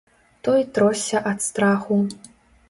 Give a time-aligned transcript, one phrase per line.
[0.45, 1.99] Той тросся ад страху.